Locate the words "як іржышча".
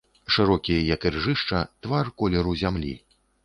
0.93-1.59